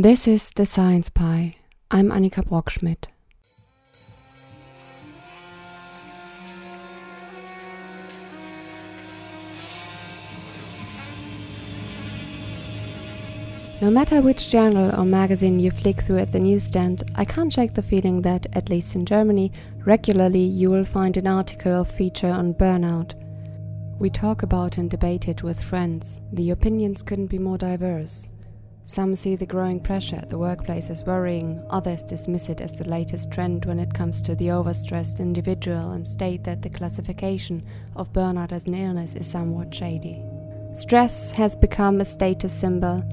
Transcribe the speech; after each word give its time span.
This 0.00 0.28
is 0.28 0.50
the 0.50 0.64
Science 0.64 1.10
Pie. 1.10 1.56
I'm 1.90 2.10
Annika 2.10 2.44
Brockschmidt. 2.46 3.06
No 13.82 13.90
matter 13.90 14.20
which 14.20 14.48
journal 14.48 14.94
or 14.94 15.04
magazine 15.04 15.58
you 15.58 15.72
flick 15.72 16.02
through 16.02 16.18
at 16.18 16.30
the 16.30 16.38
newsstand, 16.38 17.02
I 17.16 17.24
can't 17.24 17.52
shake 17.52 17.74
the 17.74 17.82
feeling 17.82 18.22
that, 18.22 18.46
at 18.52 18.70
least 18.70 18.94
in 18.94 19.04
Germany, 19.04 19.50
regularly 19.84 20.44
you 20.44 20.70
will 20.70 20.84
find 20.84 21.16
an 21.16 21.26
article 21.26 21.74
or 21.74 21.84
feature 21.84 22.30
on 22.30 22.54
burnout. 22.54 23.14
We 23.98 24.10
talk 24.10 24.44
about 24.44 24.78
and 24.78 24.88
debate 24.88 25.26
it 25.26 25.42
with 25.42 25.60
friends. 25.60 26.20
The 26.32 26.50
opinions 26.50 27.02
couldn't 27.02 27.26
be 27.26 27.40
more 27.40 27.58
diverse. 27.58 28.28
Some 28.90 29.14
see 29.14 29.36
the 29.36 29.44
growing 29.44 29.80
pressure 29.80 30.16
at 30.16 30.30
the 30.30 30.38
workplace 30.38 30.88
as 30.88 31.04
worrying, 31.04 31.62
others 31.68 32.02
dismiss 32.02 32.48
it 32.48 32.62
as 32.62 32.72
the 32.72 32.88
latest 32.88 33.30
trend 33.30 33.66
when 33.66 33.78
it 33.78 33.92
comes 33.92 34.22
to 34.22 34.34
the 34.34 34.46
overstressed 34.46 35.20
individual 35.20 35.90
and 35.90 36.06
state 36.06 36.42
that 36.44 36.62
the 36.62 36.70
classification 36.70 37.62
of 37.96 38.14
burnout 38.14 38.50
as 38.50 38.66
an 38.66 38.74
illness 38.74 39.14
is 39.14 39.26
somewhat 39.26 39.74
shady. 39.74 40.22
Stress 40.72 41.30
has 41.32 41.54
become 41.54 42.00
a 42.00 42.04
status 42.04 42.50
symbol 42.50 43.04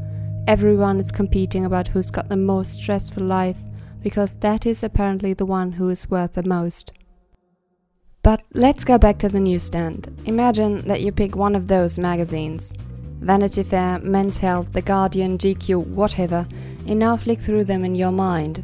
Everyone 0.47 1.01
is 1.01 1.11
competing 1.11 1.65
about 1.65 1.89
who's 1.89 2.09
got 2.09 2.29
the 2.29 2.37
most 2.37 2.79
stressful 2.79 3.23
life, 3.23 3.57
because 4.01 4.37
that 4.37 4.65
is 4.65 4.81
apparently 4.81 5.33
the 5.33 5.45
one 5.45 5.73
who 5.73 5.89
is 5.89 6.09
worth 6.09 6.33
the 6.33 6.43
most. 6.43 6.93
But 8.23 8.43
let's 8.53 8.85
go 8.85 8.97
back 8.97 9.17
to 9.19 9.27
the 9.27 9.41
newsstand. 9.41 10.21
Imagine 10.25 10.87
that 10.87 11.01
you 11.01 11.11
pick 11.11 11.35
one 11.35 11.53
of 11.53 11.67
those 11.67 11.99
magazines 11.99 12.73
Vanity 13.19 13.63
Fair, 13.63 13.99
Men's 13.99 14.37
Health, 14.37 14.71
The 14.71 14.81
Guardian, 14.81 15.37
GQ, 15.37 15.87
whatever, 15.87 16.47
and 16.87 16.99
now 16.99 17.17
flick 17.17 17.39
through 17.39 17.63
them 17.65 17.83
in 17.83 17.95
your 17.95 18.11
mind. 18.11 18.63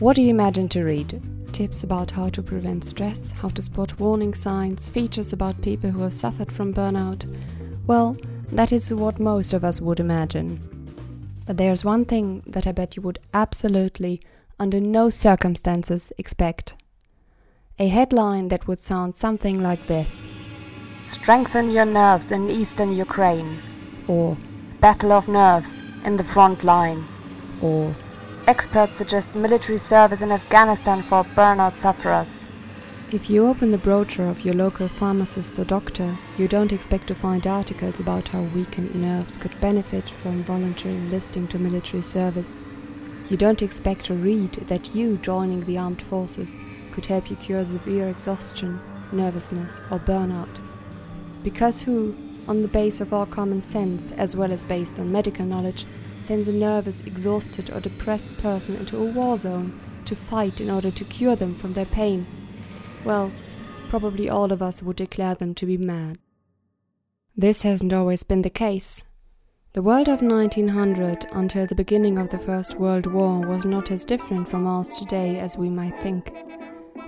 What 0.00 0.16
do 0.16 0.22
you 0.22 0.30
imagine 0.30 0.68
to 0.70 0.82
read? 0.82 1.22
Tips 1.52 1.84
about 1.84 2.10
how 2.10 2.28
to 2.30 2.42
prevent 2.42 2.84
stress, 2.84 3.30
how 3.30 3.48
to 3.50 3.62
spot 3.62 4.00
warning 4.00 4.34
signs, 4.34 4.88
features 4.88 5.32
about 5.32 5.62
people 5.62 5.90
who 5.90 6.02
have 6.02 6.12
suffered 6.12 6.50
from 6.50 6.74
burnout. 6.74 7.24
Well, 7.86 8.16
that 8.50 8.72
is 8.72 8.92
what 8.92 9.20
most 9.20 9.52
of 9.52 9.64
us 9.64 9.80
would 9.80 10.00
imagine. 10.00 10.58
But 11.46 11.56
there's 11.56 11.84
one 11.84 12.04
thing 12.04 12.42
that 12.46 12.66
I 12.66 12.72
bet 12.72 12.96
you 12.96 13.02
would 13.02 13.20
absolutely, 13.32 14.20
under 14.58 14.80
no 14.80 15.10
circumstances, 15.10 16.12
expect. 16.18 16.74
A 17.78 17.88
headline 17.88 18.48
that 18.48 18.66
would 18.66 18.78
sound 18.78 19.14
something 19.14 19.62
like 19.62 19.86
this 19.86 20.26
Strengthen 21.08 21.70
your 21.70 21.84
nerves 21.84 22.32
in 22.32 22.50
eastern 22.50 22.92
Ukraine. 22.96 23.58
Or 24.06 24.36
Battle 24.80 25.12
of 25.12 25.28
Nerves 25.28 25.78
in 26.04 26.16
the 26.16 26.24
front 26.24 26.64
line. 26.64 27.04
Or 27.62 27.94
Experts 28.46 28.96
suggest 28.96 29.34
military 29.34 29.78
service 29.78 30.20
in 30.20 30.30
Afghanistan 30.30 31.00
for 31.00 31.24
burnout 31.34 31.78
sufferers. 31.78 32.46
If 33.10 33.30
you 33.30 33.46
open 33.46 33.70
the 33.70 33.78
brochure 33.78 34.28
of 34.28 34.44
your 34.44 34.54
local 34.54 34.88
pharmacist 34.88 35.58
or 35.58 35.64
doctor, 35.64 36.18
you 36.36 36.48
don't 36.48 36.72
expect 36.72 37.06
to 37.06 37.14
find 37.14 37.46
articles 37.46 38.00
about 38.00 38.28
how 38.28 38.42
weakened 38.42 38.94
nerves 38.94 39.38
could 39.38 39.58
benefit 39.60 40.10
from 40.10 40.42
voluntary 40.42 40.96
enlisting 40.96 41.48
to 41.48 41.58
military 41.58 42.02
service. 42.02 42.60
You 43.30 43.38
don't 43.38 43.62
expect 43.62 44.04
to 44.06 44.14
read 44.14 44.52
that 44.68 44.94
you 44.94 45.16
joining 45.18 45.64
the 45.64 45.78
armed 45.78 46.02
forces 46.02 46.58
could 46.92 47.06
help 47.06 47.30
you 47.30 47.36
cure 47.36 47.64
severe 47.64 48.08
exhaustion, 48.08 48.80
nervousness, 49.12 49.80
or 49.90 49.98
burnout. 49.98 50.60
Because 51.42 51.80
who, 51.80 52.14
on 52.48 52.62
the 52.62 52.68
base 52.68 53.00
of 53.00 53.12
all 53.12 53.26
common 53.26 53.62
sense, 53.62 54.12
as 54.12 54.36
well 54.36 54.52
as 54.52 54.64
based 54.64 54.98
on 54.98 55.12
medical 55.12 55.44
knowledge, 55.44 55.86
sends 56.20 56.48
a 56.48 56.52
nervous, 56.52 57.00
exhausted, 57.02 57.70
or 57.70 57.80
depressed 57.80 58.36
person 58.38 58.76
into 58.76 58.98
a 58.98 59.04
war 59.04 59.36
zone 59.36 59.78
to 60.04 60.16
fight 60.16 60.60
in 60.60 60.70
order 60.70 60.90
to 60.90 61.04
cure 61.04 61.36
them 61.36 61.54
from 61.54 61.72
their 61.72 61.86
pain? 61.86 62.26
well, 63.04 63.30
probably 63.88 64.28
all 64.28 64.52
of 64.52 64.62
us 64.62 64.82
would 64.82 64.96
declare 64.96 65.34
them 65.34 65.54
to 65.54 65.66
be 65.66 65.76
mad. 65.76 66.18
This 67.36 67.62
hasn't 67.62 67.92
always 67.92 68.22
been 68.22 68.42
the 68.42 68.50
case. 68.50 69.04
The 69.72 69.82
world 69.82 70.08
of 70.08 70.22
1900 70.22 71.26
until 71.32 71.66
the 71.66 71.74
beginning 71.74 72.16
of 72.18 72.30
the 72.30 72.38
First 72.38 72.78
World 72.78 73.06
War 73.06 73.40
was 73.40 73.64
not 73.64 73.90
as 73.90 74.04
different 74.04 74.48
from 74.48 74.66
ours 74.66 74.96
today 74.98 75.38
as 75.38 75.58
we 75.58 75.68
might 75.68 76.00
think. 76.00 76.30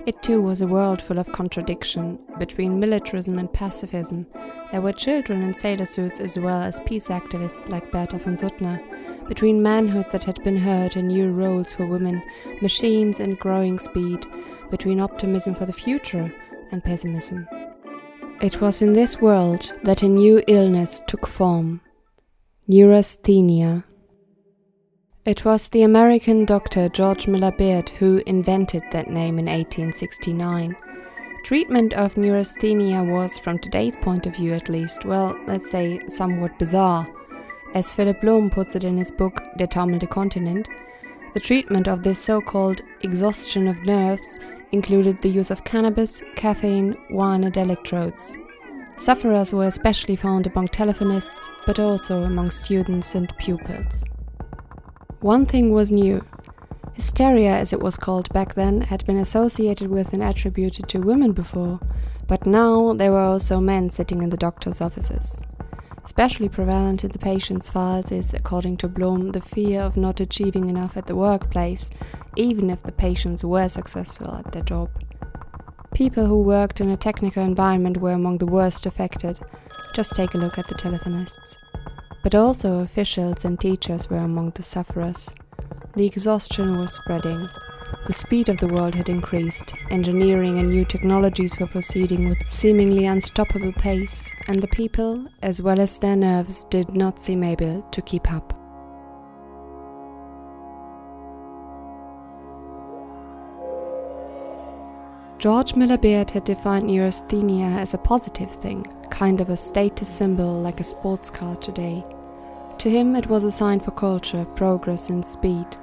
It 0.07 0.23
too 0.23 0.41
was 0.41 0.61
a 0.61 0.67
world 0.67 1.01
full 1.01 1.19
of 1.19 1.33
contradiction 1.33 2.17
between 2.39 2.79
militarism 2.79 3.37
and 3.39 3.51
pacifism. 3.51 4.25
There 4.71 4.79
were 4.79 4.93
children 4.93 5.41
in 5.41 5.53
sailor 5.53 5.85
suits 5.85 6.21
as 6.21 6.39
well 6.39 6.61
as 6.61 6.79
peace 6.85 7.09
activists 7.09 7.67
like 7.67 7.91
Bertha 7.91 8.17
von 8.17 8.37
Suttner, 8.37 8.79
between 9.27 9.61
manhood 9.61 10.05
that 10.11 10.23
had 10.23 10.41
been 10.45 10.55
hurt 10.55 10.95
and 10.95 11.09
new 11.09 11.31
roles 11.31 11.73
for 11.73 11.85
women, 11.85 12.23
machines 12.61 13.19
and 13.19 13.37
growing 13.37 13.77
speed, 13.77 14.25
between 14.71 15.01
optimism 15.01 15.53
for 15.53 15.65
the 15.65 15.73
future 15.73 16.33
and 16.71 16.81
pessimism. 16.81 17.45
It 18.41 18.61
was 18.61 18.81
in 18.81 18.93
this 18.93 19.19
world 19.19 19.73
that 19.83 20.03
a 20.03 20.07
new 20.07 20.41
illness 20.47 21.01
took 21.07 21.27
form 21.27 21.81
neurasthenia. 22.69 23.83
It 25.27 25.43
was 25.43 25.67
the 25.67 25.83
American 25.83 26.45
doctor 26.45 26.87
George 26.87 27.27
Miller 27.27 27.51
Beard 27.51 27.89
who 27.89 28.23
invented 28.25 28.81
that 28.93 29.09
name 29.09 29.39
in 29.39 29.47
1869. 29.47 30.73
Treatment 31.43 31.93
of 31.95 32.15
neurasthenia 32.15 33.03
was, 33.03 33.37
from 33.37 33.59
today's 33.59 33.97
point 33.97 34.25
of 34.25 34.37
view 34.37 34.53
at 34.53 34.69
least, 34.69 35.03
well, 35.03 35.37
let's 35.45 35.69
say, 35.69 35.99
somewhat 36.07 36.57
bizarre. 36.57 37.05
As 37.73 37.91
Philip 37.91 38.21
Blom 38.21 38.49
puts 38.49 38.77
it 38.77 38.85
in 38.85 38.97
his 38.97 39.11
book 39.11 39.43
Der 39.57 39.67
taumelnde 39.67 40.07
Kontinent, 40.07 40.67
the 41.33 41.41
treatment 41.41 41.89
of 41.89 42.03
this 42.03 42.19
so 42.19 42.39
called 42.39 42.79
exhaustion 43.01 43.67
of 43.67 43.85
nerves 43.85 44.39
included 44.71 45.21
the 45.21 45.27
use 45.27 45.51
of 45.51 45.65
cannabis, 45.65 46.23
caffeine, 46.37 46.95
wine, 47.09 47.43
and 47.43 47.57
electrodes. 47.57 48.37
Sufferers 48.95 49.53
were 49.53 49.65
especially 49.65 50.15
found 50.15 50.47
among 50.47 50.69
telephonists, 50.69 51.49
but 51.65 51.79
also 51.79 52.23
among 52.23 52.49
students 52.49 53.13
and 53.13 53.37
pupils. 53.37 54.05
One 55.21 55.47
thing 55.47 55.71
was 55.71 55.91
new. 55.91 56.23
Hysteria, 56.93 57.51
as 57.51 57.73
it 57.73 57.81
was 57.81 57.97
called 57.97 58.31
back 58.33 58.53
then, 58.53 58.81
had 58.81 59.03
been 59.07 59.17
associated 59.17 59.89
with 59.89 60.13
and 60.13 60.21
attributed 60.21 60.87
to 60.89 60.99
women 60.99 61.31
before, 61.31 61.79
but 62.27 62.45
now 62.45 62.93
there 62.93 63.11
were 63.11 63.25
also 63.25 63.59
men 63.59 63.89
sitting 63.89 64.21
in 64.21 64.29
the 64.29 64.37
doctor's 64.37 64.79
offices. 64.79 65.41
Especially 66.03 66.47
prevalent 66.47 67.03
in 67.03 67.11
the 67.11 67.17
patient's 67.17 67.67
files 67.67 68.11
is, 68.11 68.31
according 68.33 68.77
to 68.77 68.87
Blom, 68.87 69.31
the 69.31 69.41
fear 69.41 69.81
of 69.81 69.97
not 69.97 70.19
achieving 70.19 70.69
enough 70.69 70.95
at 70.95 71.07
the 71.07 71.15
workplace, 71.15 71.89
even 72.35 72.69
if 72.69 72.83
the 72.83 72.91
patients 72.91 73.43
were 73.43 73.67
successful 73.67 74.35
at 74.35 74.51
their 74.51 74.63
job. 74.63 74.89
People 75.95 76.27
who 76.27 76.43
worked 76.43 76.79
in 76.79 76.89
a 76.91 76.97
technical 76.97 77.43
environment 77.43 77.97
were 77.97 78.13
among 78.13 78.37
the 78.37 78.45
worst 78.45 78.85
affected. 78.85 79.39
Just 79.95 80.15
take 80.15 80.35
a 80.35 80.37
look 80.37 80.59
at 80.59 80.67
the 80.67 80.75
telephonists. 80.75 81.57
But 82.27 82.35
also 82.35 82.79
officials 82.79 83.45
and 83.45 83.57
teachers 83.57 84.09
were 84.09 84.17
among 84.17 84.49
the 84.49 84.61
sufferers. 84.61 85.33
The 85.95 86.05
exhaustion 86.05 86.77
was 86.77 86.93
spreading. 86.93 87.47
The 88.05 88.11
speed 88.11 88.49
of 88.49 88.57
the 88.57 88.67
world 88.67 88.95
had 88.95 89.07
increased, 89.07 89.73
engineering 89.91 90.59
and 90.59 90.69
new 90.69 90.83
technologies 90.83 91.57
were 91.57 91.67
proceeding 91.67 92.27
with 92.27 92.45
seemingly 92.49 93.05
unstoppable 93.05 93.71
pace, 93.71 94.29
and 94.49 94.59
the 94.59 94.67
people, 94.67 95.25
as 95.41 95.61
well 95.61 95.79
as 95.79 95.99
their 95.99 96.17
nerves, 96.17 96.65
did 96.65 96.93
not 96.93 97.21
seem 97.21 97.45
able 97.45 97.81
to 97.83 98.01
keep 98.01 98.29
up. 98.29 98.53
George 105.39 105.75
Miller 105.75 105.97
Beard 105.97 106.31
had 106.31 106.43
defined 106.43 106.87
neurasthenia 106.87 107.79
as 107.79 107.93
a 107.93 107.97
positive 107.97 108.51
thing, 108.51 108.83
kind 109.11 109.39
of 109.39 109.49
a 109.49 109.55
status 109.55 110.09
symbol 110.09 110.59
like 110.61 110.81
a 110.81 110.83
sports 110.83 111.29
car 111.29 111.55
today. 111.55 112.03
To 112.79 112.89
him, 112.89 113.15
it 113.15 113.27
was 113.27 113.43
a 113.43 113.51
sign 113.51 113.79
for 113.79 113.91
culture, 113.91 114.45
progress, 114.55 115.09
and 115.09 115.25
speed 115.25 115.77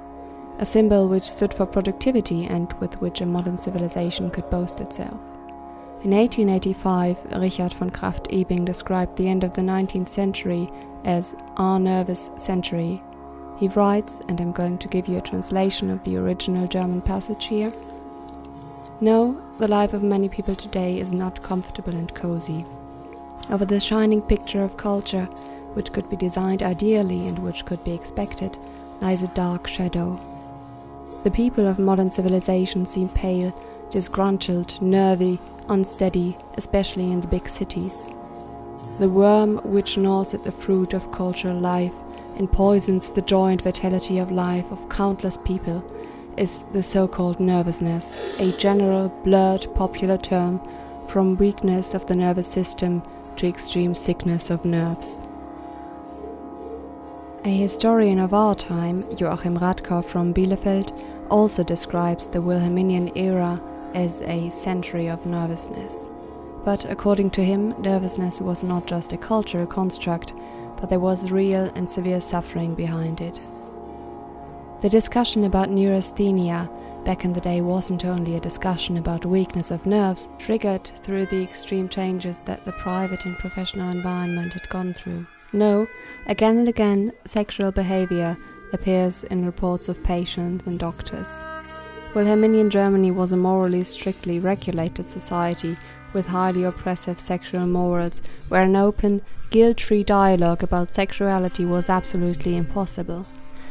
a 0.59 0.65
symbol 0.65 1.09
which 1.09 1.23
stood 1.23 1.53
for 1.53 1.65
productivity 1.65 2.45
and 2.45 2.71
with 2.79 2.99
which 3.01 3.21
a 3.21 3.25
modern 3.25 3.57
civilization 3.57 4.29
could 4.29 4.49
boast 4.49 4.79
itself. 4.79 5.19
In 6.03 6.11
1885, 6.11 7.17
Richard 7.37 7.73
von 7.73 7.89
Krafft-Ebing 7.89 8.63
described 8.63 9.17
the 9.17 9.27
end 9.27 9.43
of 9.43 9.53
the 9.53 9.61
19th 9.61 10.09
century 10.09 10.71
as 11.03 11.35
our 11.57 11.79
nervous 11.79 12.29
century. 12.37 13.01
He 13.57 13.67
writes, 13.69 14.21
and 14.27 14.39
I'm 14.39 14.51
going 14.51 14.77
to 14.77 14.87
give 14.87 15.07
you 15.07 15.17
a 15.17 15.21
translation 15.21 15.89
of 15.89 16.03
the 16.03 16.17
original 16.17 16.67
German 16.67 17.01
passage 17.01 17.45
here. 17.45 17.73
No, 19.01 19.41
the 19.57 19.67
life 19.67 19.93
of 19.93 20.03
many 20.03 20.29
people 20.29 20.55
today 20.55 20.99
is 20.99 21.11
not 21.11 21.41
comfortable 21.41 21.93
and 21.93 22.13
cozy. 22.13 22.65
Over 23.49 23.65
the 23.65 23.79
shining 23.79 24.21
picture 24.21 24.63
of 24.63 24.77
culture, 24.77 25.27
which 25.75 25.91
could 25.91 26.09
be 26.09 26.15
designed 26.15 26.63
ideally 26.63 27.27
and 27.27 27.37
which 27.39 27.65
could 27.65 27.83
be 27.83 27.93
expected, 27.93 28.57
lies 29.01 29.23
a 29.23 29.27
dark 29.29 29.67
shadow. 29.67 30.19
The 31.23 31.31
people 31.31 31.67
of 31.67 31.79
modern 31.79 32.09
civilization 32.09 32.85
seem 32.85 33.09
pale, 33.09 33.51
disgruntled, 33.89 34.81
nervy, 34.81 35.39
unsteady, 35.69 36.37
especially 36.55 37.11
in 37.11 37.21
the 37.21 37.27
big 37.27 37.47
cities. 37.47 38.05
The 38.99 39.09
worm 39.09 39.57
which 39.57 39.97
gnaws 39.97 40.33
at 40.33 40.43
the 40.43 40.51
fruit 40.51 40.93
of 40.93 41.11
cultural 41.11 41.59
life 41.59 41.93
and 42.37 42.51
poisons 42.51 43.11
the 43.11 43.21
joy 43.21 43.51
and 43.51 43.61
vitality 43.61 44.19
of 44.19 44.31
life 44.31 44.71
of 44.71 44.89
countless 44.89 45.37
people 45.43 45.83
is 46.37 46.63
the 46.73 46.83
so 46.83 47.07
called 47.07 47.39
nervousness, 47.39 48.17
a 48.39 48.51
general, 48.57 49.09
blurred, 49.23 49.67
popular 49.75 50.17
term 50.17 50.61
from 51.07 51.37
weakness 51.37 51.93
of 51.93 52.05
the 52.05 52.15
nervous 52.15 52.47
system 52.47 53.01
to 53.37 53.47
extreme 53.47 53.95
sickness 53.95 54.49
of 54.49 54.65
nerves. 54.65 55.23
A 57.45 57.49
historian 57.49 58.17
of 58.17 58.33
our 58.33 58.55
time, 58.55 59.05
Joachim 59.19 59.59
Radkau 59.59 60.03
from 60.03 60.33
Bielefeld, 60.33 60.91
also 61.29 61.63
describes 61.63 62.25
the 62.25 62.41
Wilhelminian 62.41 63.15
era 63.15 63.61
as 63.93 64.23
a 64.23 64.49
century 64.49 65.07
of 65.09 65.27
nervousness. 65.27 66.09
But 66.63 66.85
according 66.85 67.29
to 67.31 67.45
him, 67.45 67.79
nervousness 67.79 68.41
was 68.41 68.63
not 68.63 68.87
just 68.87 69.13
a 69.13 69.17
cultural 69.17 69.67
construct, 69.67 70.33
but 70.81 70.89
there 70.89 70.99
was 70.99 71.29
real 71.29 71.71
and 71.75 71.87
severe 71.87 72.19
suffering 72.19 72.73
behind 72.73 73.21
it. 73.21 73.39
The 74.81 74.89
discussion 74.89 75.43
about 75.43 75.69
neurasthenia 75.69 76.67
back 77.05 77.25
in 77.25 77.33
the 77.33 77.41
day 77.41 77.61
wasn't 77.61 78.05
only 78.05 78.37
a 78.37 78.39
discussion 78.39 78.97
about 78.97 79.23
weakness 79.23 79.69
of 79.69 79.85
nerves 79.85 80.29
triggered 80.39 80.85
through 80.85 81.27
the 81.27 81.43
extreme 81.43 81.89
changes 81.89 82.39
that 82.45 82.65
the 82.65 82.71
private 82.71 83.23
and 83.25 83.37
professional 83.37 83.91
environment 83.91 84.53
had 84.53 84.67
gone 84.69 84.93
through. 84.93 85.27
No, 85.55 85.87
again 86.27 86.57
and 86.57 86.67
again, 86.67 87.13
sexual 87.25 87.71
behavior 87.71 88.35
appears 88.73 89.23
in 89.23 89.45
reports 89.45 89.87
of 89.87 90.03
patients 90.03 90.67
and 90.67 90.77
doctors. 90.77 91.39
Wilhelminian 92.13 92.69
Germany 92.69 93.09
was 93.09 93.31
a 93.31 93.37
morally 93.37 93.85
strictly 93.85 94.37
regulated 94.37 95.09
society 95.09 95.77
with 96.11 96.25
highly 96.25 96.65
oppressive 96.65 97.21
sexual 97.21 97.65
morals, 97.67 98.21
where 98.49 98.63
an 98.63 98.75
open, 98.75 99.21
guilt 99.49 99.79
free 99.79 100.03
dialogue 100.03 100.61
about 100.61 100.93
sexuality 100.93 101.63
was 101.63 101.89
absolutely 101.89 102.57
impossible. 102.57 103.25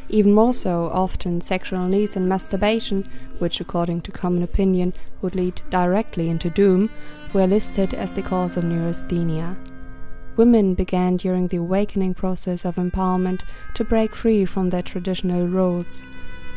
Even 0.09 0.33
more 0.33 0.55
so, 0.55 0.87
often 0.91 1.43
sexual 1.43 1.87
needs 1.87 2.17
and 2.17 2.27
masturbation, 2.27 3.07
which 3.41 3.61
according 3.61 4.01
to 4.01 4.11
common 4.11 4.43
opinion 4.43 4.95
would 5.21 5.35
lead 5.35 5.61
directly 5.69 6.31
into 6.31 6.49
doom, 6.49 6.89
were 7.35 7.47
listed 7.47 7.93
as 7.93 8.13
the 8.13 8.23
cause 8.23 8.57
of 8.57 8.65
neurasthenia. 8.65 9.55
Women 10.37 10.75
began 10.75 11.17
during 11.17 11.49
the 11.49 11.59
awakening 11.59 12.15
process 12.15 12.65
of 12.65 12.75
empowerment 12.75 13.43
to 13.75 13.85
break 13.85 14.15
free 14.15 14.45
from 14.45 14.71
their 14.71 14.83
traditional 14.83 15.47
roles, 15.47 16.03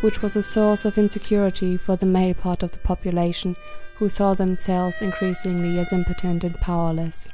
which 0.02 0.22
was 0.22 0.36
a 0.36 0.42
source 0.42 0.84
of 0.84 0.98
insecurity 0.98 1.78
for 1.78 1.96
the 1.96 2.06
male 2.06 2.34
part 2.34 2.64
of 2.64 2.72
the 2.72 2.80
population 2.80 3.56
who 3.98 4.10
saw 4.10 4.34
themselves 4.34 5.02
increasingly 5.02 5.80
as 5.80 5.94
impotent 5.94 6.44
and 6.44 6.56
powerless. 6.56 7.32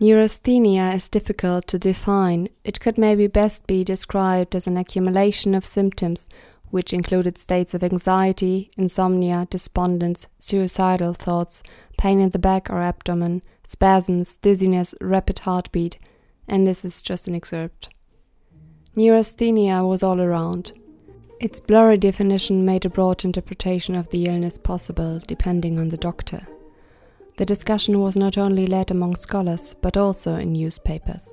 Neurasthenia 0.00 0.94
is 0.94 1.08
difficult 1.08 1.66
to 1.66 1.78
define. 1.78 2.48
It 2.64 2.80
could 2.80 2.96
maybe 2.96 3.26
best 3.26 3.66
be 3.66 3.84
described 3.84 4.54
as 4.54 4.66
an 4.66 4.76
accumulation 4.76 5.54
of 5.54 5.64
symptoms 5.64 6.28
which 6.70 6.92
included 6.92 7.36
states 7.36 7.74
of 7.74 7.82
anxiety, 7.82 8.70
insomnia, 8.76 9.46
despondence, 9.50 10.28
suicidal 10.38 11.14
thoughts, 11.14 11.62
pain 11.98 12.20
in 12.20 12.30
the 12.30 12.38
back 12.38 12.70
or 12.70 12.80
abdomen, 12.80 13.42
spasms, 13.64 14.36
dizziness, 14.38 14.94
rapid 15.00 15.40
heartbeat, 15.40 15.98
and 16.48 16.66
this 16.66 16.84
is 16.84 17.02
just 17.02 17.28
an 17.28 17.34
excerpt. 17.34 17.88
Neurasthenia 18.96 19.86
was 19.86 20.02
all 20.02 20.20
around. 20.20 20.72
Its 21.40 21.60
blurry 21.60 21.96
definition 21.96 22.64
made 22.64 22.84
a 22.84 22.90
broad 22.90 23.24
interpretation 23.24 23.94
of 23.94 24.08
the 24.10 24.26
illness 24.26 24.58
possible, 24.58 25.20
depending 25.26 25.78
on 25.78 25.88
the 25.88 25.96
doctor. 25.96 26.46
The 27.36 27.46
discussion 27.46 28.00
was 28.00 28.16
not 28.16 28.36
only 28.36 28.66
led 28.66 28.90
among 28.90 29.16
scholars, 29.16 29.74
but 29.80 29.96
also 29.96 30.36
in 30.36 30.52
newspapers. 30.52 31.32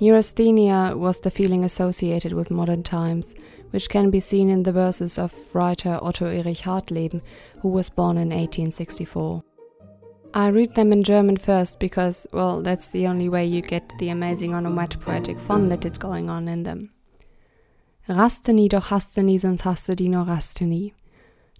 Neurasthenia 0.00 0.96
was 0.96 1.20
the 1.20 1.30
feeling 1.30 1.64
associated 1.64 2.32
with 2.32 2.50
modern 2.50 2.82
times, 2.82 3.34
which 3.74 3.88
can 3.88 4.08
be 4.08 4.20
seen 4.20 4.48
in 4.48 4.62
the 4.62 4.70
verses 4.70 5.18
of 5.18 5.34
writer 5.52 5.98
Otto 6.00 6.26
Erich 6.26 6.58
Hartleben, 6.58 7.20
who 7.60 7.68
was 7.68 7.88
born 7.88 8.16
in 8.16 8.28
1864. 8.28 9.42
I 10.32 10.46
read 10.46 10.76
them 10.76 10.92
in 10.92 11.02
German 11.02 11.36
first 11.38 11.80
because, 11.80 12.24
well, 12.30 12.62
that's 12.62 12.92
the 12.92 13.08
only 13.08 13.28
way 13.28 13.44
you 13.44 13.62
get 13.62 13.92
the 13.98 14.10
amazing 14.10 14.54
onomatopoetic 14.54 15.40
fun 15.40 15.70
that 15.70 15.84
is 15.84 15.98
going 15.98 16.30
on 16.30 16.46
in 16.46 16.62
them. 16.62 16.92
Raste 18.08 18.54
nie, 18.54 18.68
doch 18.68 18.90
haste 18.90 19.18
nie, 19.18 19.38
sonst 19.38 19.64
haste 19.64 19.96
die 19.96 20.06
noch 20.06 20.28
raste 20.28 20.62
nie. 20.62 20.94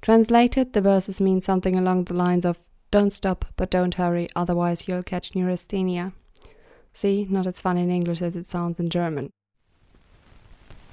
Translated, 0.01 0.73
the 0.73 0.81
verses 0.81 1.21
mean 1.21 1.41
something 1.41 1.75
along 1.75 2.05
the 2.05 2.15
lines 2.15 2.45
of 2.45 2.61
Don't 2.93 3.13
stop, 3.13 3.45
but 3.57 3.73
don't 3.73 3.95
hurry, 3.95 4.29
otherwise 4.37 4.87
you'll 4.87 5.03
catch 5.03 5.35
neurasthenia. 5.35 6.13
See, 6.93 7.27
not 7.29 7.49
as 7.49 7.61
fun 7.61 7.77
in 7.77 7.91
English 7.91 8.23
as 8.23 8.37
it 8.37 8.47
sounds 8.47 8.79
in 8.79 8.89
German. 8.89 9.33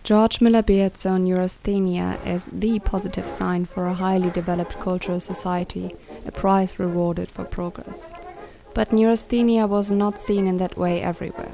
George 0.04 0.42
Miller-Beard 0.42 0.98
saw 0.98 1.18
neurasthenia 1.18 2.18
as 2.26 2.50
the 2.52 2.80
positive 2.80 3.28
sign 3.28 3.66
for 3.66 3.86
a 3.86 3.94
highly 3.94 4.32
developed 4.32 4.80
cultural 4.80 5.20
society– 5.20 5.96
a 6.26 6.32
prize 6.32 6.80
rewarded 6.80 7.30
for 7.30 7.46
progress. 7.46 8.14
But 8.74 8.92
neurasthenia 8.92 9.68
was 9.68 9.92
not 9.92 10.20
seen 10.20 10.48
in 10.48 10.58
that 10.58 10.78
way 10.78 11.02
everywhere. 11.02 11.54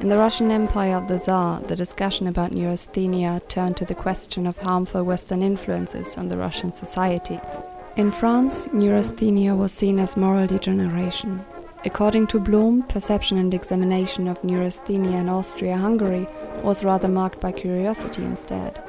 In 0.00 0.08
the 0.08 0.16
Russian 0.16 0.50
Empire 0.50 0.96
of 0.96 1.08
the 1.08 1.18
Tsar, 1.18 1.60
the 1.60 1.76
discussion 1.76 2.26
about 2.26 2.52
neurasthenia 2.52 3.40
turned 3.48 3.76
to 3.78 3.84
the 3.84 3.94
question 3.94 4.46
of 4.46 4.58
harmful 4.58 5.02
Western 5.02 5.42
influences 5.42 6.16
on 6.16 6.28
the 6.28 6.36
Russian 6.36 6.72
society. 6.72 7.40
In 7.96 8.10
France, 8.10 8.68
neurasthenia 8.72 9.54
was 9.54 9.72
seen 9.72 9.98
as 9.98 10.16
moral 10.16 10.46
degeneration. 10.46 11.44
According 11.86 12.26
to 12.28 12.40
Blom, 12.40 12.82
perception 12.82 13.38
and 13.38 13.54
examination 13.54 14.26
of 14.26 14.42
neurasthenia 14.42 15.20
in 15.20 15.28
Austria 15.28 15.76
Hungary 15.76 16.26
was 16.64 16.82
rather 16.82 17.06
marked 17.06 17.40
by 17.40 17.52
curiosity 17.52 18.24
instead. 18.24 18.82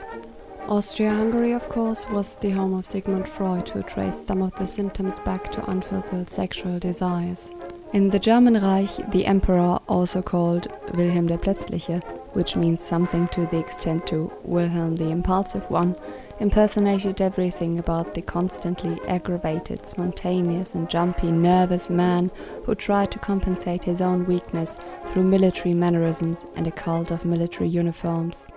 Austria 0.67 1.11
Hungary, 1.11 1.51
of 1.51 1.69
course, 1.69 2.09
was 2.09 2.37
the 2.37 2.49
home 2.49 2.73
of 2.73 2.87
Sigmund 2.87 3.29
Freud, 3.29 3.69
who 3.69 3.83
traced 3.83 4.25
some 4.25 4.41
of 4.41 4.51
the 4.55 4.67
symptoms 4.67 5.19
back 5.19 5.51
to 5.51 5.69
unfulfilled 5.69 6.31
sexual 6.31 6.79
desires. 6.79 7.51
In 7.93 8.09
the 8.09 8.17
German 8.17 8.55
Reich, 8.55 9.11
the 9.11 9.27
emperor, 9.27 9.79
also 9.87 10.23
called 10.23 10.67
Wilhelm 10.95 11.27
der 11.27 11.37
Plötzliche, 11.37 12.01
which 12.37 12.55
means 12.55 12.79
something 12.79 13.27
to 13.29 13.47
the 13.47 13.57
extent 13.57 14.05
to 14.05 14.31
Wilhelm 14.43 14.95
the 14.95 15.09
Impulsive 15.09 15.67
One, 15.71 15.95
impersonated 16.39 17.19
everything 17.19 17.79
about 17.79 18.13
the 18.13 18.21
constantly 18.21 19.01
aggravated, 19.07 19.87
spontaneous, 19.87 20.75
and 20.75 20.87
jumpy, 20.87 21.31
nervous 21.31 21.89
man 21.89 22.29
who 22.63 22.75
tried 22.75 23.09
to 23.09 23.17
compensate 23.17 23.83
his 23.83 24.01
own 24.01 24.27
weakness 24.27 24.77
through 25.07 25.23
military 25.23 25.73
mannerisms 25.73 26.45
and 26.55 26.67
a 26.67 26.71
cult 26.71 27.09
of 27.09 27.25
military 27.25 27.69
uniforms. 27.69 28.51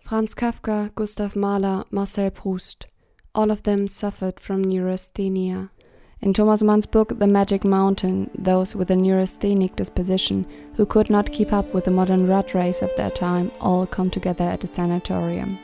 Franz 0.00 0.34
Kafka, 0.34 0.94
Gustav 0.94 1.34
Mahler, 1.34 1.84
Marcel 1.90 2.30
Proust, 2.30 2.84
all 3.34 3.50
of 3.50 3.62
them 3.62 3.88
suffered 3.88 4.38
from 4.38 4.62
neurasthenia. 4.62 5.70
In 6.22 6.32
Thomas 6.32 6.62
Mann's 6.62 6.86
book 6.86 7.18
The 7.18 7.26
Magic 7.26 7.62
Mountain, 7.62 8.30
those 8.38 8.74
with 8.74 8.90
a 8.90 8.96
neurasthenic 8.96 9.76
disposition 9.76 10.46
who 10.74 10.86
could 10.86 11.10
not 11.10 11.30
keep 11.30 11.52
up 11.52 11.74
with 11.74 11.84
the 11.84 11.90
modern 11.90 12.26
rat 12.26 12.54
race 12.54 12.80
of 12.80 12.90
their 12.96 13.10
time 13.10 13.52
all 13.60 13.86
come 13.86 14.08
together 14.08 14.44
at 14.44 14.64
a 14.64 14.66
sanatorium. 14.66 15.58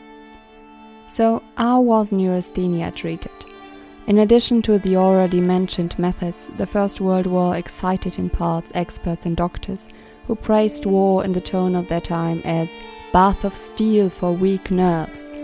So, 1.09 1.43
how 1.57 1.81
was 1.81 2.13
neurasthenia 2.13 2.95
treated? 2.95 3.33
In 4.07 4.19
addition 4.19 4.61
to 4.63 4.79
the 4.79 4.97
already 4.97 5.41
mentioned 5.41 5.99
methods, 5.99 6.51
the 6.59 6.67
First 6.67 7.01
World 7.01 7.27
War 7.27 7.57
excited 7.57 8.19
in 8.19 8.29
parts 8.29 8.73
experts 8.75 9.25
and 9.25 9.37
doctors 9.37 9.89
who 10.27 10.37
praised 10.37 10.85
war 10.85 11.25
in 11.25 11.33
the 11.33 11.41
tone 11.41 11.75
of 11.75 11.89
their 11.89 12.01
time 12.01 12.43
as 12.45 12.79
bath 13.11 13.45
of 13.45 13.57
steel 13.57 14.11
for 14.11 14.33
weak 14.33 14.71
nerves. 14.71 15.35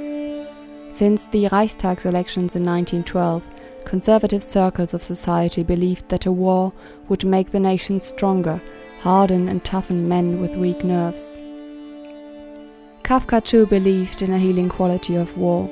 Since 0.90 1.26
the 1.26 1.48
Reichstag 1.48 2.04
elections 2.04 2.56
in 2.56 2.62
1912, 2.62 3.48
conservative 3.88 4.42
circles 4.42 4.92
of 4.92 5.02
society 5.02 5.62
believed 5.62 6.08
that 6.10 6.26
a 6.26 6.32
war 6.32 6.72
would 7.08 7.24
make 7.24 7.50
the 7.50 7.58
nation 7.58 7.98
stronger, 7.98 8.60
harden 9.00 9.48
and 9.48 9.64
toughen 9.64 10.06
men 10.06 10.40
with 10.40 10.54
weak 10.56 10.84
nerves. 10.84 11.40
Kafka 13.02 13.42
too 13.42 13.64
believed 13.66 14.20
in 14.20 14.32
a 14.32 14.38
healing 14.38 14.68
quality 14.68 15.16
of 15.16 15.36
war. 15.38 15.70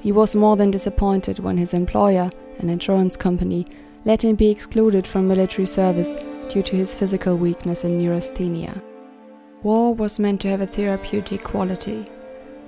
He 0.00 0.10
was 0.10 0.34
more 0.34 0.56
than 0.56 0.72
disappointed 0.72 1.38
when 1.38 1.56
his 1.56 1.72
employer, 1.72 2.28
an 2.58 2.68
insurance 2.68 3.16
company, 3.16 3.66
let 4.04 4.24
him 4.24 4.34
be 4.34 4.50
excluded 4.50 5.06
from 5.06 5.28
military 5.28 5.66
service 5.66 6.16
due 6.48 6.62
to 6.62 6.76
his 6.76 6.94
physical 6.94 7.36
weakness 7.36 7.84
and 7.84 7.98
neurasthenia. 7.98 8.82
War 9.62 9.94
was 9.94 10.18
meant 10.18 10.40
to 10.40 10.48
have 10.48 10.60
a 10.60 10.66
therapeutic 10.66 11.44
quality. 11.44 12.06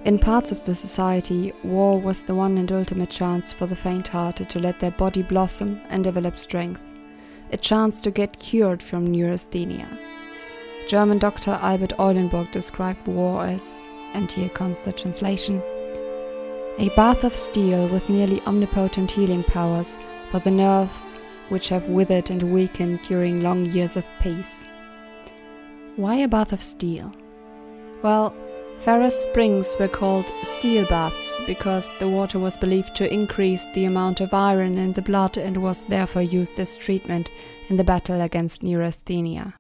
In 0.07 0.21
parts 0.21 0.53
of 0.53 0.65
the 0.65 0.73
society, 0.77 1.53
war 1.65 2.01
was 2.01 2.23
the 2.23 2.35
one 2.37 2.59
and 2.59 2.71
ultimate 2.71 3.11
chance 3.11 3.53
for 3.53 3.67
the 3.67 3.75
faint 3.75 4.07
hearted 4.07 4.49
to 4.51 4.61
let 4.61 4.79
their 4.79 4.93
body 4.93 5.21
blossom 5.21 5.81
and 5.89 6.05
develop 6.05 6.39
strength, 6.39 6.81
a 7.51 7.57
chance 7.57 8.01
to 8.03 8.13
get 8.13 8.39
cured 8.39 8.81
from 8.81 9.05
neurasthenia. 9.05 9.89
German 10.87 11.19
doctor 11.19 11.59
Albert 11.61 11.95
Eulenburg 11.99 12.53
described 12.53 13.05
war 13.09 13.47
as, 13.47 13.81
and 14.15 14.31
here 14.31 14.49
comes 14.49 14.81
the 14.83 14.93
translation, 14.93 15.61
a 16.79 16.89
bath 16.95 17.25
of 17.25 17.35
steel 17.35 17.89
with 17.89 18.09
nearly 18.09 18.41
omnipotent 18.43 19.11
healing 19.11 19.43
powers 19.43 19.99
for 20.31 20.39
the 20.39 20.53
nerves, 20.53 21.17
which 21.49 21.69
have 21.69 21.89
withered 21.89 22.31
and 22.31 22.45
weakened 22.45 23.03
during 23.03 23.43
long 23.43 23.67
years 23.67 23.97
of 23.97 24.07
peace. 24.21 24.65
Why 25.97 26.15
a 26.15 26.29
bath 26.29 26.53
of 26.53 26.63
steel? 26.63 27.13
Well, 28.05 28.37
Ferrous 28.79 29.23
springs 29.23 29.75
were 29.81 29.89
called 29.89 30.31
steel 30.45 30.87
baths 30.87 31.41
because 31.47 31.97
the 31.97 32.09
water 32.09 32.39
was 32.39 32.57
believed 32.57 32.95
to 32.95 33.13
increase 33.13 33.65
the 33.75 33.85
amount 33.85 34.21
of 34.21 34.33
iron 34.33 34.79
in 34.79 34.93
the 34.93 35.03
blood 35.03 35.37
and 35.37 35.57
was 35.57 35.85
therefore 35.87 36.23
used 36.23 36.59
as 36.61 36.77
treatment 36.77 37.31
in 37.69 37.77
the 37.77 37.85
battle 37.85 38.21
against 38.21 38.63
neurasthenia. 38.63 39.55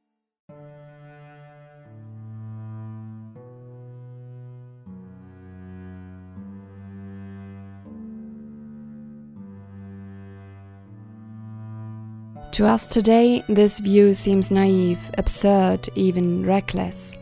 To 12.53 12.65
us 12.65 12.89
today, 12.89 13.45
this 13.49 13.81
view 13.81 14.15
seems 14.15 14.51
naive, 14.51 15.11
absurd, 15.19 15.91
even 15.95 16.47
reckless. 16.47 17.17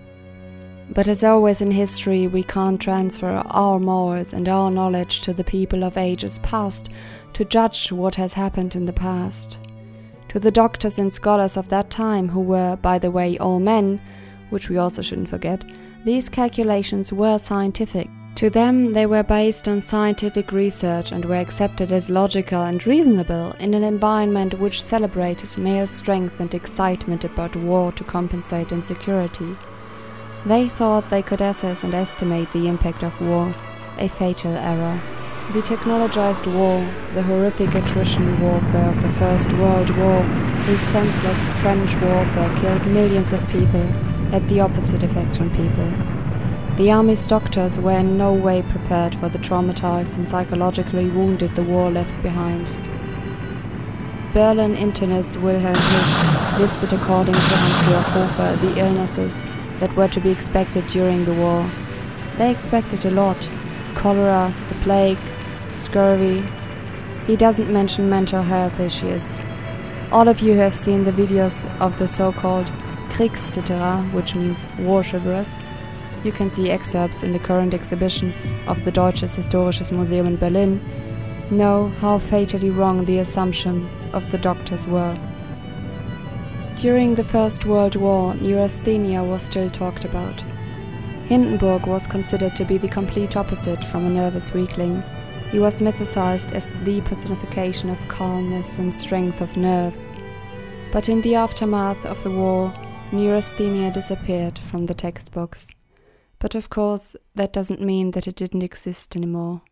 But 0.95 1.09
as 1.09 1.25
always 1.25 1.61
in 1.61 1.73
history, 1.73 2.29
we 2.29 2.45
can't 2.45 2.81
transfer 2.81 3.43
our 3.47 3.81
morals 3.81 4.33
and 4.33 4.49
our 4.49 4.71
knowledge 4.71 5.23
to 5.23 5.33
the 5.33 5.43
people 5.43 5.83
of 5.83 5.97
ages 5.97 6.39
past 6.39 6.89
to 7.33 7.45
judge 7.45 7.91
what 7.91 8.15
has 8.15 8.33
happened 8.33 8.77
in 8.77 8.87
the 8.87 8.93
past. 8.93 9.59
To 10.29 10.39
the 10.39 10.53
doctors 10.53 11.01
and 11.01 11.13
scholars 11.13 11.57
of 11.57 11.69
that 11.71 11.91
time, 11.91 12.29
who 12.29 12.41
were, 12.41 12.77
by 12.77 13.01
the 13.01 13.11
way, 13.11 13.37
all 13.39 13.59
men, 13.59 14.01
which 14.51 14.69
we 14.69 14.77
also 14.77 15.03
shouldn't 15.03 15.31
forget, 15.31 15.65
these 16.05 16.29
calculations 16.29 17.13
were 17.13 17.39
scientific. 17.39 18.09
To 18.37 18.49
them, 18.49 18.93
they 18.93 19.07
were 19.07 19.23
based 19.25 19.67
on 19.67 19.81
scientific 19.81 20.53
research 20.53 21.11
and 21.11 21.25
were 21.25 21.37
accepted 21.37 21.91
as 21.91 22.11
logical 22.11 22.63
and 22.63 22.85
reasonable 22.87 23.53
in 23.59 23.75
an 23.75 23.83
environment 23.83 24.61
which 24.61 24.83
celebrated 24.83 25.59
male 25.59 25.89
strength 25.89 26.39
and 26.39 26.55
excitement 26.55 27.25
about 27.25 27.57
war 27.57 27.91
to 27.93 28.05
compensate 28.05 28.71
insecurity. 28.71 29.57
They 30.47 30.69
thought 30.69 31.09
they 31.09 31.23
could 31.23 31.41
assess 31.41 31.85
and 31.85 31.95
estimate 31.95 32.53
the 32.53 32.69
impact 32.69 33.03
of 33.03 33.19
war, 33.19 33.55
a 33.97 34.09
fatal 34.09 34.53
error. 34.53 35.01
The 35.55 35.63
technologized 35.63 36.47
war, 36.47 36.81
the 37.15 37.23
horrific 37.23 37.75
attrition 37.75 38.39
warfare 38.43 38.91
of 38.91 39.01
the 39.01 39.09
First 39.09 39.55
World 39.55 39.97
War, 39.97 40.23
whose 40.67 40.83
senseless 40.83 41.47
trench 41.59 41.97
warfare 41.97 42.55
killed 42.59 42.87
millions 42.87 43.33
of 43.33 43.47
people, 43.49 43.87
had 44.33 44.47
the 44.51 44.61
opposite 44.61 45.03
effect 45.03 45.41
on 45.41 45.49
people. 45.49 45.91
The 46.77 46.91
army's 46.93 47.27
doctors 47.27 47.79
were 47.79 47.93
in 47.93 48.19
no 48.19 48.35
way 48.35 48.61
prepared 48.69 49.15
for 49.15 49.31
the 49.31 49.39
traumatized 49.39 50.19
and 50.19 50.29
psychologically 50.29 51.09
wounded 51.09 51.55
the 51.55 51.63
war 51.63 51.91
left 51.91 52.21
behind. 52.23 52.67
Berlin 54.35 54.75
internist 54.77 55.41
Wilhelm 55.41 55.75
His 55.75 56.61
listed 56.61 56.93
according 56.93 57.33
to 57.33 57.41
Hans-Georg 57.41 58.05
Hofer 58.13 58.67
the 58.67 58.79
illnesses 58.79 59.53
that 59.81 59.95
were 59.97 60.09
to 60.09 60.21
be 60.21 60.31
expected 60.31 60.87
during 60.87 61.25
the 61.25 61.35
war. 61.35 61.71
They 62.37 62.50
expected 62.50 63.04
a 63.04 63.11
lot 63.11 63.50
cholera, 63.95 64.54
the 64.69 64.75
plague, 64.76 65.19
scurvy. 65.76 66.45
He 67.26 67.37
doesn't 67.37 67.73
mention 67.73 68.11
mental 68.11 68.43
health 68.43 68.81
issues. 68.81 69.43
All 70.11 70.28
of 70.28 70.40
you 70.40 70.54
have 70.54 70.75
seen 70.75 71.04
the 71.04 71.12
videos 71.12 71.64
of 71.81 71.99
the 71.99 72.09
so 72.09 72.33
called 72.33 72.66
Kriegszitterer, 73.11 74.12
which 74.12 74.35
means 74.35 74.66
war 74.78 75.02
shiverers, 75.02 75.57
you 76.25 76.33
can 76.33 76.49
see 76.49 76.71
excerpts 76.71 77.23
in 77.23 77.33
the 77.33 77.38
current 77.38 77.75
exhibition 77.75 78.33
of 78.66 78.83
the 78.85 78.90
Deutsches 78.90 79.37
Historisches 79.37 79.93
Museum 79.93 80.26
in 80.26 80.37
Berlin, 80.37 80.81
know 81.50 81.88
how 82.00 82.19
fatally 82.19 82.71
wrong 82.71 83.04
the 83.04 83.19
assumptions 83.19 84.09
of 84.14 84.31
the 84.33 84.38
doctors 84.38 84.88
were. 84.88 85.19
During 86.76 87.14
the 87.14 87.25
First 87.25 87.64
World 87.66 87.97
War, 87.97 88.35
neurasthenia 88.35 89.23
was 89.23 89.43
still 89.43 89.71
talked 89.71 90.04
about. 90.04 90.43
Hindenburg 91.28 91.87
was 91.87 92.07
considered 92.07 92.57
to 92.57 92.64
be 92.64 92.78
the 92.78 92.88
complete 92.88 93.37
opposite 93.37 93.83
from 93.85 94.04
a 94.04 94.11
nervous 94.11 94.52
weakling. 94.52 95.02
He 95.50 95.59
was 95.61 95.81
mythicized 95.81 96.52
as 96.52 96.73
the 96.83 97.00
personification 97.02 97.90
of 97.90 98.09
calmness 98.09 98.78
and 98.78 98.95
strength 98.95 99.40
of 99.40 99.57
nerves. 99.57 100.12
But 100.93 101.09
in 101.09 101.23
the 101.23 101.37
aftermath 101.37 102.04
of 102.04 102.23
the 102.25 102.31
war, 102.31 102.75
neurasthenia 103.12 103.93
disappeared 103.93 104.59
from 104.59 104.87
the 104.87 104.95
textbooks. 104.95 105.71
But 106.40 106.54
of 106.54 106.71
course, 106.71 107.14
that 107.37 107.52
doesn't 107.52 107.81
mean 107.81 108.11
that 108.11 108.26
it 108.26 108.35
didn't 108.35 108.62
exist 108.62 109.16
anymore. 109.16 109.62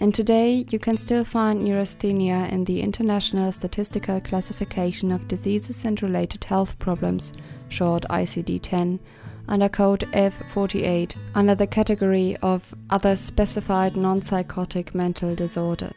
And 0.00 0.14
today, 0.14 0.64
you 0.70 0.78
can 0.78 0.96
still 0.96 1.24
find 1.24 1.62
neurasthenia 1.62 2.50
in 2.50 2.64
the 2.64 2.80
International 2.80 3.52
Statistical 3.52 4.18
Classification 4.22 5.12
of 5.12 5.28
Diseases 5.28 5.84
and 5.84 6.02
Related 6.02 6.42
Health 6.44 6.78
Problems, 6.78 7.34
short 7.68 8.04
ICD 8.08 8.60
10, 8.62 8.98
under 9.46 9.68
code 9.68 10.08
F48, 10.12 11.16
under 11.34 11.54
the 11.54 11.66
category 11.66 12.34
of 12.40 12.74
Other 12.88 13.14
Specified 13.14 13.94
Non 13.94 14.22
Psychotic 14.22 14.94
Mental 14.94 15.34
Disorder. 15.34 15.90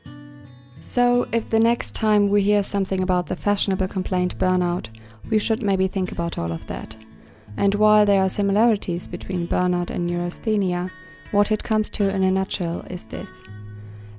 So, 0.81 1.25
if 1.31 1.49
the 1.49 1.61
next 1.61 1.95
time 1.95 2.27
we 2.27 2.41
hear 2.41 2.61
something 2.61 3.03
about 3.03 3.27
the 3.27 3.37
fashionable 3.37 3.87
complaint 3.87 4.37
burnout, 4.37 4.89
we 5.29 5.39
should 5.39 5.63
maybe 5.63 5.87
think 5.87 6.11
about 6.11 6.37
all 6.37 6.51
of 6.51 6.67
that. 6.67 6.93
And 7.55 7.73
while 7.75 8.05
there 8.05 8.21
are 8.21 8.27
similarities 8.27 9.07
between 9.07 9.47
burnout 9.47 9.91
and 9.91 10.05
neurasthenia, 10.05 10.91
what 11.31 11.53
it 11.53 11.63
comes 11.63 11.89
to 11.91 12.13
in 12.13 12.23
a 12.23 12.31
nutshell 12.31 12.81
is 12.89 13.05
this. 13.05 13.43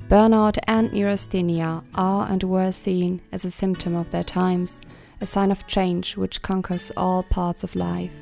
Burnout 0.09 0.59
and 0.67 0.93
neurasthenia 0.93 1.83
are 1.95 2.31
and 2.31 2.43
were 2.43 2.73
seen 2.73 3.23
as 3.33 3.45
a 3.47 3.51
symptom 3.51 3.97
of 3.97 4.11
their 4.11 4.23
times, 4.23 4.83
a 5.23 5.27
sign 5.27 5.51
of 5.51 5.67
change 5.67 6.15
which 6.17 6.43
conquers 6.43 6.93
all 6.95 7.23
parts 7.23 7.65
of 7.65 7.75
life. 7.75 8.13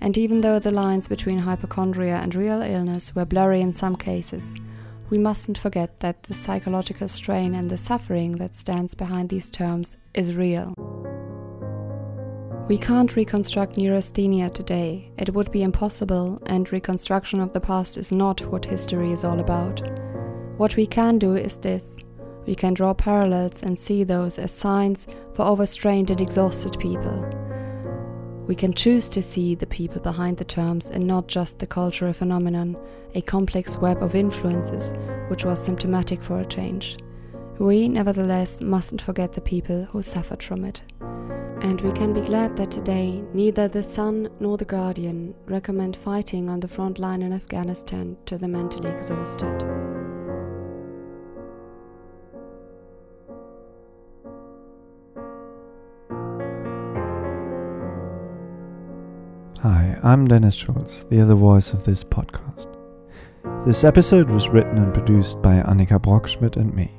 And 0.00 0.16
even 0.16 0.40
though 0.40 0.58
the 0.58 0.70
lines 0.70 1.08
between 1.08 1.38
hypochondria 1.38 2.16
and 2.16 2.34
real 2.34 2.62
illness 2.62 3.14
were 3.14 3.26
blurry 3.26 3.60
in 3.60 3.74
some 3.74 3.96
cases, 3.96 4.54
we 5.10 5.18
mustn't 5.18 5.58
forget 5.58 6.00
that 6.00 6.22
the 6.22 6.34
psychological 6.34 7.06
strain 7.06 7.54
and 7.54 7.68
the 7.68 7.76
suffering 7.76 8.36
that 8.36 8.54
stands 8.54 8.94
behind 8.94 9.28
these 9.28 9.50
terms 9.50 9.98
is 10.14 10.34
real. 10.34 10.72
We 12.66 12.78
can't 12.78 13.14
reconstruct 13.14 13.76
neurasthenia 13.76 14.48
today, 14.48 15.12
it 15.18 15.34
would 15.34 15.52
be 15.52 15.62
impossible, 15.62 16.42
and 16.46 16.72
reconstruction 16.72 17.40
of 17.40 17.52
the 17.52 17.60
past 17.60 17.98
is 17.98 18.10
not 18.10 18.40
what 18.46 18.64
history 18.64 19.12
is 19.12 19.22
all 19.22 19.38
about. 19.38 19.82
What 20.58 20.76
we 20.76 20.86
can 20.86 21.18
do 21.18 21.34
is 21.34 21.56
this 21.56 21.98
we 22.46 22.54
can 22.54 22.74
draw 22.74 22.92
parallels 22.92 23.62
and 23.62 23.78
see 23.78 24.04
those 24.04 24.38
as 24.38 24.50
signs 24.50 25.06
for 25.34 25.44
overstrained 25.44 26.10
and 26.10 26.20
exhausted 26.20 26.78
people. 26.78 27.28
We 28.46 28.56
can 28.56 28.74
choose 28.74 29.08
to 29.10 29.22
see 29.22 29.54
the 29.54 29.66
people 29.66 30.00
behind 30.00 30.36
the 30.36 30.44
terms 30.44 30.90
and 30.90 31.06
not 31.06 31.28
just 31.28 31.58
the 31.58 31.66
cultural 31.66 32.12
phenomenon, 32.12 32.76
a 33.14 33.22
complex 33.22 33.78
web 33.78 34.02
of 34.02 34.14
influences 34.14 34.94
which 35.28 35.44
was 35.44 35.62
symptomatic 35.62 36.20
for 36.20 36.40
a 36.40 36.44
change. 36.44 36.98
We, 37.58 37.88
nevertheless, 37.88 38.60
mustn't 38.60 39.00
forget 39.00 39.32
the 39.32 39.40
people 39.40 39.84
who 39.84 40.02
suffered 40.02 40.42
from 40.42 40.64
it. 40.64 40.82
And 41.60 41.80
we 41.80 41.92
can 41.92 42.12
be 42.12 42.20
glad 42.20 42.56
that 42.56 42.72
today 42.72 43.22
neither 43.32 43.68
the 43.68 43.84
Sun 43.84 44.28
nor 44.40 44.56
the 44.56 44.64
Guardian 44.64 45.34
recommend 45.46 45.96
fighting 45.96 46.50
on 46.50 46.58
the 46.58 46.66
front 46.66 46.98
line 46.98 47.22
in 47.22 47.32
Afghanistan 47.32 48.16
to 48.26 48.36
the 48.36 48.48
mentally 48.48 48.90
exhausted. 48.90 49.81
I'm 60.04 60.26
Dennis 60.26 60.56
Schulz, 60.56 61.04
the 61.10 61.20
other 61.20 61.36
voice 61.36 61.72
of 61.72 61.84
this 61.84 62.02
podcast. 62.02 62.66
This 63.64 63.84
episode 63.84 64.28
was 64.28 64.48
written 64.48 64.76
and 64.78 64.92
produced 64.92 65.40
by 65.40 65.62
Annika 65.62 66.00
Brockschmidt 66.00 66.56
and 66.56 66.74
me. 66.74 66.90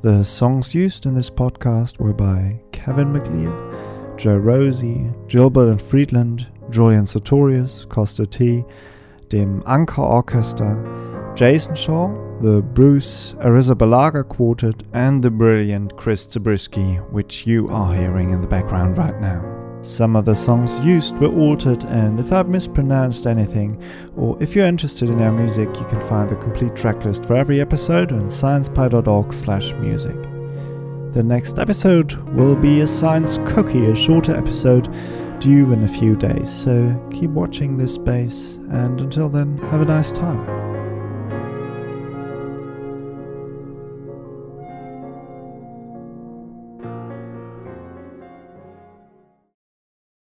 The 0.00 0.24
songs 0.24 0.74
used 0.74 1.04
in 1.04 1.14
this 1.14 1.28
podcast 1.28 1.98
were 1.98 2.14
by 2.14 2.58
Kevin 2.72 3.12
MacLeod, 3.12 4.18
Joe 4.18 4.38
Rosie, 4.38 5.12
Gilbert 5.28 5.68
and 5.68 5.82
Friedland, 5.82 6.46
Julian 6.70 7.06
Sartorius, 7.06 7.84
Costa 7.84 8.24
T, 8.24 8.64
dem 9.28 9.62
Anchor 9.66 10.00
Orchestra, 10.00 11.34
Jason 11.36 11.74
Shaw, 11.74 12.08
the 12.40 12.62
Bruce 12.62 13.34
Arrizabalaga 13.40 14.26
Quartet, 14.26 14.84
and 14.94 15.22
the 15.22 15.30
brilliant 15.30 15.94
Chris 15.98 16.22
Zabriskie, 16.22 16.94
which 17.10 17.46
you 17.46 17.68
are 17.68 17.94
hearing 17.94 18.30
in 18.30 18.40
the 18.40 18.48
background 18.48 18.96
right 18.96 19.20
now. 19.20 19.65
Some 19.86 20.16
of 20.16 20.24
the 20.24 20.34
songs 20.34 20.80
used 20.80 21.16
were 21.18 21.28
altered, 21.28 21.84
and 21.84 22.18
if 22.18 22.32
I've 22.32 22.48
mispronounced 22.48 23.24
anything, 23.26 23.80
or 24.16 24.36
if 24.42 24.56
you're 24.56 24.66
interested 24.66 25.08
in 25.08 25.22
our 25.22 25.30
music, 25.30 25.68
you 25.78 25.84
can 25.86 26.00
find 26.08 26.28
the 26.28 26.34
complete 26.34 26.74
tracklist 26.74 27.24
for 27.24 27.36
every 27.36 27.60
episode 27.60 28.10
on 28.10 28.26
sciencepie.org/music. 28.26 30.16
The 31.12 31.22
next 31.22 31.60
episode 31.60 32.14
will 32.34 32.56
be 32.56 32.80
a 32.80 32.86
science 32.86 33.38
cookie, 33.46 33.86
a 33.86 33.94
shorter 33.94 34.34
episode 34.34 34.92
due 35.38 35.72
in 35.72 35.84
a 35.84 35.88
few 35.88 36.16
days, 36.16 36.50
so 36.50 37.00
keep 37.12 37.30
watching 37.30 37.76
this 37.76 37.94
space, 37.94 38.58
and 38.70 39.00
until 39.00 39.28
then, 39.28 39.56
have 39.70 39.82
a 39.82 39.84
nice 39.84 40.10
time. 40.10 40.55